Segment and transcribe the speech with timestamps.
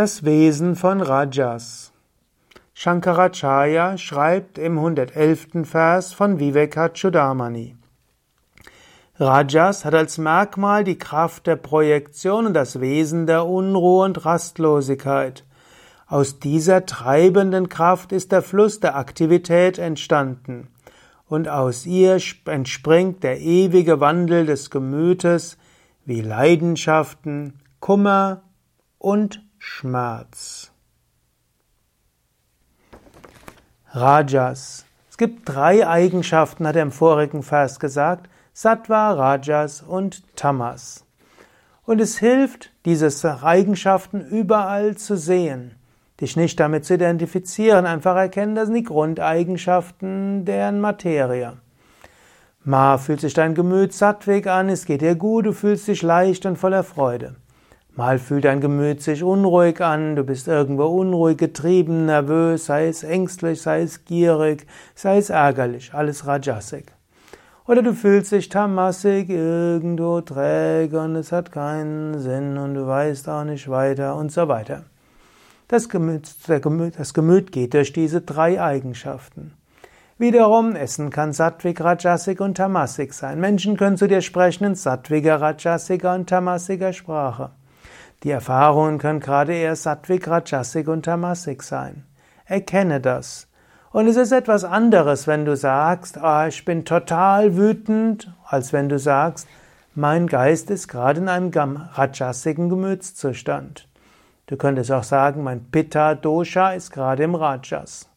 [0.00, 1.92] Das Wesen von Rajas.
[2.72, 5.64] Shankaracharya schreibt im 111.
[5.64, 7.76] Vers von Vivekachudamani.
[9.16, 15.44] Rajas hat als Merkmal die Kraft der Projektion und das Wesen der Unruhe und Rastlosigkeit.
[16.06, 20.68] Aus dieser treibenden Kraft ist der Fluss der Aktivität entstanden,
[21.26, 25.58] und aus ihr entspringt der ewige Wandel des Gemütes
[26.06, 28.44] wie Leidenschaften, Kummer
[28.96, 30.72] und Schmerz.
[33.90, 34.86] Rajas.
[35.10, 38.30] Es gibt drei Eigenschaften, hat er im vorigen Vers gesagt.
[38.54, 41.04] Sattva, Rajas und Tamas.
[41.84, 43.10] Und es hilft, diese
[43.42, 45.74] Eigenschaften überall zu sehen.
[46.22, 51.58] Dich nicht damit zu identifizieren, einfach erkennen, das sind die Grundeigenschaften deren Materie.
[52.64, 56.46] Ma fühlt sich dein Gemüt sattweg an, es geht dir gut, du fühlst dich leicht
[56.46, 57.36] und voller Freude.
[57.96, 63.02] Mal fühlt dein Gemüt sich unruhig an, du bist irgendwo unruhig, getrieben, nervös, sei es
[63.02, 66.92] ängstlich, sei es gierig, sei es ärgerlich, alles Rajasik.
[67.66, 73.28] Oder du fühlst dich tamasik, irgendwo träge und es hat keinen Sinn und du weißt
[73.28, 74.84] auch nicht weiter und so weiter.
[75.68, 76.28] Das Gemüt,
[76.62, 79.52] Gemüt, das Gemüt geht durch diese drei Eigenschaften.
[80.18, 83.40] Wiederum, Essen kann Sattvik, Rajasik und Tamasik sein.
[83.40, 87.50] Menschen können zu dir sprechen in Sattviger, Rajasiker und Tamasiker Sprache.
[88.22, 92.04] Die Erfahrungen können gerade eher Sattvik, Rajasik und Tamasik sein.
[92.44, 93.48] Erkenne das.
[93.92, 98.88] Und es ist etwas anderes, wenn du sagst, oh, ich bin total wütend, als wenn
[98.88, 99.48] du sagst,
[99.94, 103.88] mein Geist ist gerade in einem rajasigen Gemütszustand.
[104.46, 108.08] Du könntest auch sagen, mein Pitta Dosha ist gerade im Rajas.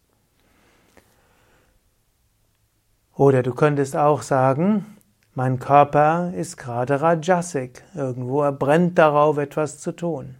[3.15, 4.97] Oder du könntest auch sagen,
[5.35, 10.35] mein Körper ist gerade Rajasik, irgendwo er brennt darauf, etwas zu tun.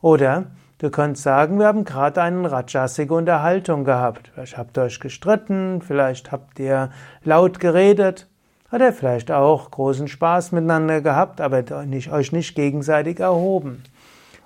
[0.00, 0.46] Oder
[0.78, 4.30] du könntest sagen, wir haben gerade eine Rajasige Unterhaltung gehabt.
[4.32, 6.90] Vielleicht habt ihr euch gestritten, vielleicht habt ihr
[7.24, 8.26] laut geredet,
[8.72, 13.84] oder vielleicht auch großen Spaß miteinander gehabt, aber nicht, euch nicht gegenseitig erhoben.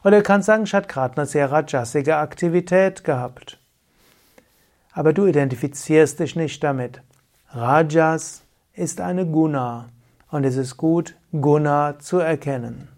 [0.04, 3.59] Oder du kannst sagen, ich hatte gerade eine sehr rajasige Aktivität gehabt.
[4.92, 7.00] Aber du identifizierst dich nicht damit.
[7.50, 8.42] Rajas
[8.80, 9.88] ist eine Guna
[10.30, 12.88] und es ist gut, Guna zu erkennen.